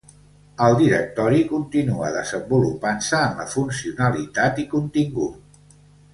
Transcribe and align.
El 0.67 0.77
Directori 0.77 1.41
continua 1.51 2.09
desenvolupant-se 2.15 3.21
en 3.27 3.37
la 3.43 3.47
funcionalitat 3.53 4.65
i 4.65 4.67
contingut. 4.75 5.71